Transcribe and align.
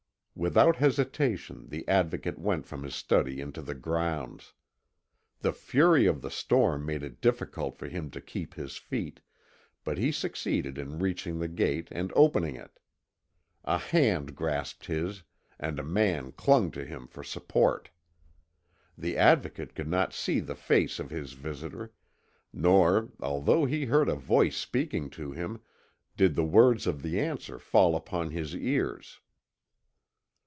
Without 0.33 0.77
hesitation, 0.77 1.67
the 1.67 1.87
Advocate 1.87 2.39
went 2.39 2.65
from 2.65 2.81
his 2.81 2.95
study 2.95 3.41
into 3.41 3.61
the 3.61 3.75
grounds. 3.75 4.53
The 5.41 5.53
fury 5.53 6.07
of 6.07 6.21
the 6.23 6.31
storm 6.31 6.83
made 6.83 7.03
it 7.03 7.21
difficult 7.21 7.77
for 7.77 7.87
him 7.87 8.09
to 8.11 8.21
keep 8.21 8.55
his 8.55 8.77
feet, 8.77 9.19
but 9.83 9.99
he 9.99 10.11
succeeded 10.11 10.79
in 10.79 10.97
reaching 10.97 11.37
the 11.37 11.49
gate 11.49 11.89
and 11.91 12.11
opening 12.15 12.55
it. 12.55 12.79
A 13.65 13.77
hand 13.77 14.33
grasped 14.35 14.87
his, 14.87 15.21
and 15.59 15.77
a 15.77 15.83
man 15.83 16.31
clung 16.31 16.71
to 16.71 16.83
him 16.85 17.07
for 17.07 17.23
support. 17.23 17.91
The 18.97 19.17
Advocate 19.17 19.75
could 19.75 19.89
not 19.89 20.11
see 20.13 20.39
the 20.39 20.55
face 20.55 20.97
of 20.97 21.11
his 21.11 21.33
visitor, 21.33 21.93
nor, 22.51 23.09
although 23.19 23.65
he 23.65 23.85
heard 23.85 24.09
a 24.09 24.15
voice 24.15 24.57
speaking 24.57 25.11
to 25.11 25.33
him, 25.33 25.61
did 26.17 26.33
the 26.33 26.45
words 26.45 26.87
of 26.87 27.03
the 27.03 27.19
answer 27.19 27.59
fall 27.59 27.95
upon 27.95 28.31
his 28.31 28.55
ears. 28.55 29.19